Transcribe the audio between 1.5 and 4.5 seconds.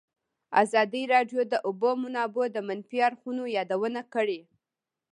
د اوبو منابع د منفي اړخونو یادونه کړې.